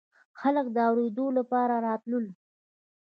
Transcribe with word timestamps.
خلق 0.39 0.65
د 0.75 0.77
اورېدو 0.89 1.25
دپاره 1.37 1.75
راتللو 1.85 2.31